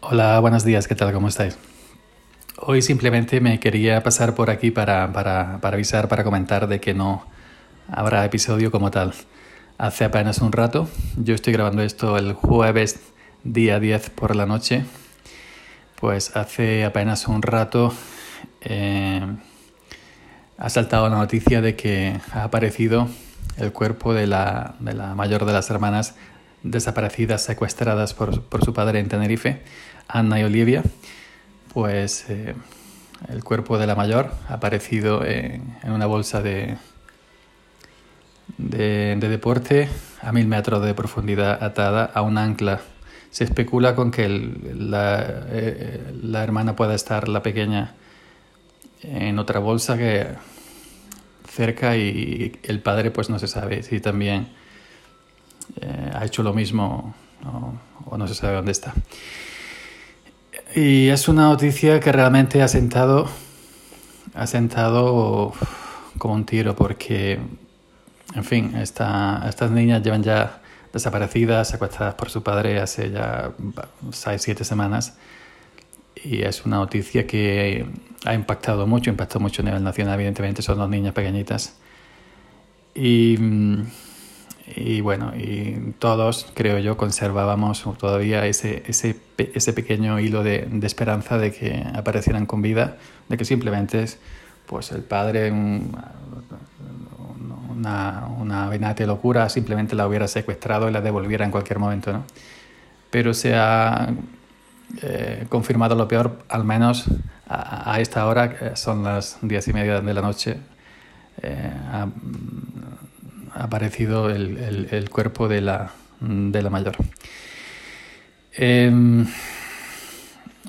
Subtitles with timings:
[0.00, 1.12] Hola, buenos días, ¿qué tal?
[1.12, 1.58] ¿Cómo estáis?
[2.56, 6.94] Hoy simplemente me quería pasar por aquí para, para, para, avisar, para comentar de que
[6.94, 7.26] no
[7.90, 9.12] habrá episodio como tal.
[9.76, 13.00] Hace apenas un rato, yo estoy grabando esto el jueves
[13.42, 14.84] día 10 por la noche,
[16.00, 17.92] pues hace apenas un rato
[18.60, 19.20] eh,
[20.58, 23.08] ha saltado la noticia de que ha aparecido
[23.56, 26.14] el cuerpo de la, de la mayor de las hermanas
[26.62, 29.62] desaparecidas, secuestradas por, por, su padre en Tenerife,
[30.08, 30.82] Anna y Olivia,
[31.72, 32.54] pues eh,
[33.28, 36.76] el cuerpo de la mayor ha aparecido en, en una bolsa de,
[38.56, 39.88] de, de, deporte
[40.22, 42.80] a mil metros de profundidad atada a un ancla.
[43.30, 47.94] Se especula con que el, la, eh, la hermana pueda estar, la pequeña,
[49.02, 50.26] en otra bolsa que
[51.48, 54.48] cerca y el padre pues no se sabe si también
[55.80, 57.14] eh, ha hecho lo mismo
[58.06, 58.94] o, no se sabe dónde está.
[60.74, 63.28] Y es una noticia que realmente ha sentado,
[64.34, 65.52] ha sentado
[66.18, 67.38] como un tiro porque,
[68.34, 70.60] en fin, esta, estas niñas llevan ya
[70.92, 73.52] desaparecidas, secuestradas por su padre hace ya
[74.10, 75.16] 6-7 semanas
[76.24, 77.86] y es una noticia que
[78.24, 81.76] ha impactado mucho, impactó mucho a nivel nacional, evidentemente son dos niñas pequeñitas.
[82.94, 83.38] Y,
[84.76, 90.86] y bueno, y todos, creo yo, conservábamos todavía ese, ese, ese pequeño hilo de, de,
[90.86, 92.96] esperanza de que aparecieran con vida,
[93.28, 94.18] de que simplemente es
[94.66, 95.96] pues el padre, un,
[97.70, 102.24] una, una venate locura, simplemente la hubiera secuestrado y la devolviera en cualquier momento, ¿no?
[103.10, 104.12] Pero se ha
[105.02, 107.06] eh, confirmado lo peor, al menos
[107.48, 110.58] a, esta hora, que son las diez y media de la noche,
[111.42, 111.72] eh,
[113.58, 116.96] aparecido el, el, cuerpo de la, de la mayor.
[118.56, 119.24] Eh,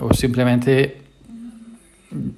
[0.00, 1.02] o simplemente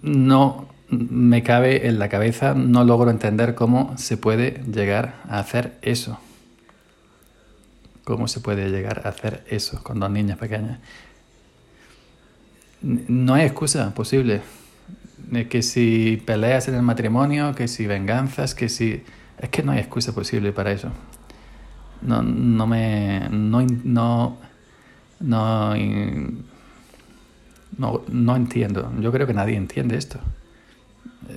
[0.02, 5.79] no me cabe en la cabeza, no logro entender cómo se puede llegar a hacer
[5.83, 6.18] eso.
[8.05, 10.78] ¿Cómo se puede llegar a hacer eso con dos niñas pequeñas?
[12.83, 14.42] no hay excusa posible.
[15.51, 19.02] Que si peleas en el matrimonio, que si venganzas, que si...
[19.39, 20.91] Es que no hay excusa posible para eso.
[22.02, 23.29] No, no me...
[23.30, 24.39] No, no,
[27.79, 28.92] no, no, entiendo.
[29.01, 30.19] Yo creo que nadie entiende esto.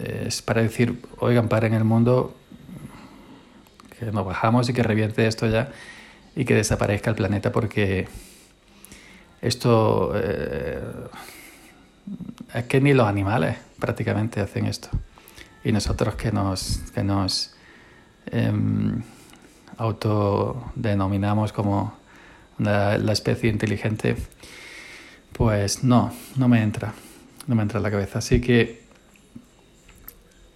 [0.04, 2.36] Es para decir, oigan, paren el mundo,
[3.98, 5.72] que nos bajamos y que revierte esto ya
[6.36, 8.08] y que desaparezca el planeta porque
[9.42, 10.80] esto eh,
[12.54, 14.90] es que ni los animales prácticamente hacen esto.
[15.64, 17.56] Y nosotros que nos, que nos
[18.28, 18.52] eh,
[19.78, 21.98] autodenominamos como
[22.58, 24.16] la, especie inteligente,
[25.34, 26.94] pues no, no me entra,
[27.48, 28.20] no me entra en la cabeza.
[28.20, 28.84] Así que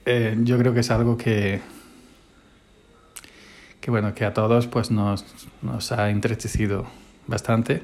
[0.06, 1.62] eh, yo creo que es algo que,
[3.80, 5.26] que bueno, que a todos pues nos,
[5.62, 6.86] nos ha entristecido
[7.28, 7.84] bastante.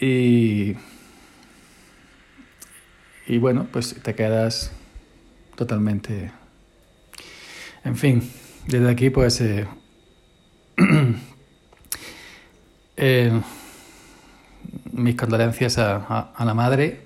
[0.00, 0.76] Y,
[3.26, 4.72] y bueno, pues te quedas
[5.56, 6.39] totalmente...
[7.84, 8.30] En fin,
[8.66, 9.40] desde aquí pues...
[9.40, 9.66] Eh,
[14.92, 17.00] mis condolencias a, la madre,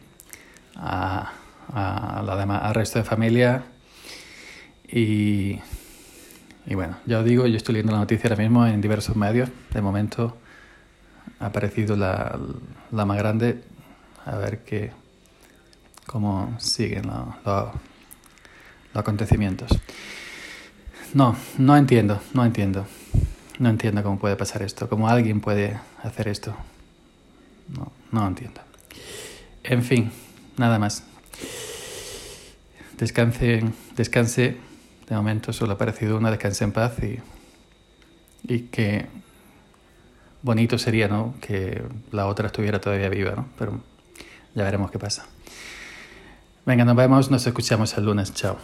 [0.77, 1.33] a,
[1.73, 3.65] a la demás, al resto de familia
[4.97, 5.59] y,
[6.73, 9.83] bueno, ya os digo, yo estoy leyendo la noticia ahora mismo en diversos medios, de
[9.83, 10.37] momento
[11.41, 12.39] ha aparecido la,
[12.93, 13.63] la más grande,
[14.25, 14.93] a ver qué,
[16.07, 17.73] cómo siguen lo, lo,
[18.93, 19.71] los acontecimientos.
[21.15, 22.87] No, no entiendo, no entiendo.
[23.61, 26.57] No entiendo cómo puede pasar esto, cómo alguien puede hacer esto.
[27.69, 28.61] No, no entiendo.
[29.63, 30.11] En fin,
[30.57, 31.05] nada más.
[32.99, 33.63] Descanse,
[33.97, 34.57] descanse.
[35.09, 37.21] De momento solo ha aparecido una, descanse en paz y,
[38.53, 39.07] y que
[40.43, 41.35] bonito sería, ¿no?
[41.41, 43.47] Que la otra estuviera todavía viva, ¿no?
[43.57, 43.81] Pero
[44.55, 45.27] ya veremos qué pasa.
[46.67, 48.35] Venga, nos vemos, nos escuchamos el lunes.
[48.35, 48.59] Chao.